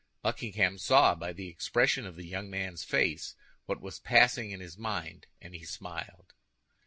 [0.23, 3.35] Buckingham saw by the expression of the young man's face
[3.67, 6.33] what was passing in his mind, and he smiled.